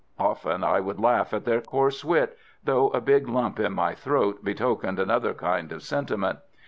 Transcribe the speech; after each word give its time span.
Often 0.17 0.63
I 0.63 0.79
would 0.79 0.99
laugh 0.99 1.31
at 1.31 1.45
their 1.45 1.61
coarse 1.61 2.03
wit, 2.03 2.35
though 2.63 2.89
a 2.89 2.99
big 2.99 3.29
lump 3.29 3.59
in 3.59 3.73
my 3.73 3.93
throat 3.93 4.43
betokened 4.43 4.97
another 4.97 5.35
kind 5.35 5.71
of 5.71 5.83
sentiment. 5.83 6.39